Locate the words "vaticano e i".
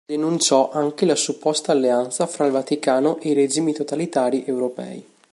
2.51-3.33